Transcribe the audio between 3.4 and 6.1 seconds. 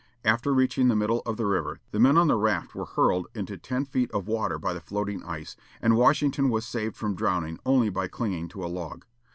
ten feet of water by the floating ice, and